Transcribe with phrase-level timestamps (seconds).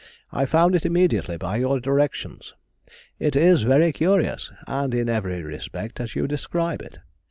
[0.31, 2.55] I found it immediately by your directions;
[3.19, 6.97] it is very curious, and in every respect as you describe it.